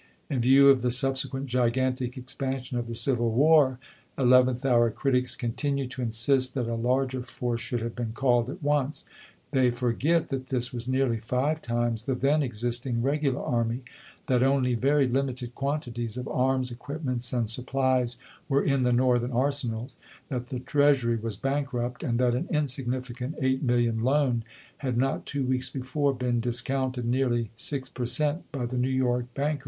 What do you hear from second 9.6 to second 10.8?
forget that this